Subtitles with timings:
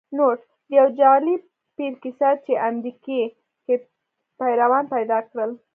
[0.17, 1.35] نوټ: د یو جعلې
[1.77, 3.21] پیر کیسه چې امریکې
[3.65, 3.75] کې
[4.39, 5.51] پیروان پیدا کړل